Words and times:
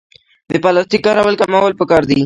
د 0.49 0.51
پلاستیک 0.63 1.01
کارول 1.05 1.35
کمول 1.41 1.73
پکار 1.79 2.01
دي 2.09 2.17